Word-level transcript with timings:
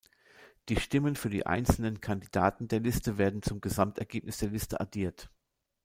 Die 0.67 0.77
Stimmen 0.79 1.15
für 1.15 1.29
die 1.29 1.45
einzelnen 1.45 2.01
Kandidaten 2.01 2.67
der 2.67 2.79
Liste 2.79 3.19
werden 3.19 3.43
zum 3.43 3.61
Gesamtergebnis 3.61 4.39
der 4.39 4.49
Liste 4.49 4.79
addiert. 4.79 5.29